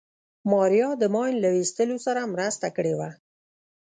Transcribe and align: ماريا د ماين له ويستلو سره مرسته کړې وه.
ماريا 0.51 0.89
د 0.97 1.03
ماين 1.15 1.35
له 1.43 1.49
ويستلو 1.55 1.97
سره 2.05 2.21
مرسته 2.33 2.67
کړې 2.75 2.93
وه. 2.99 3.09